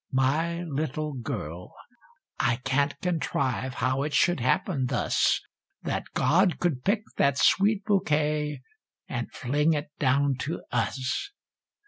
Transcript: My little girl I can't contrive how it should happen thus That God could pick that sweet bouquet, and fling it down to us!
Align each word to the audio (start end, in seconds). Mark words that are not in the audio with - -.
My 0.11 0.63
little 0.63 1.13
girl 1.13 1.75
I 2.39 2.55
can't 2.65 2.99
contrive 3.01 3.75
how 3.75 4.01
it 4.01 4.15
should 4.15 4.39
happen 4.39 4.87
thus 4.87 5.39
That 5.83 6.05
God 6.15 6.57
could 6.57 6.83
pick 6.83 7.03
that 7.17 7.37
sweet 7.37 7.85
bouquet, 7.85 8.63
and 9.07 9.31
fling 9.31 9.73
it 9.73 9.91
down 9.99 10.37
to 10.39 10.63
us! 10.71 11.29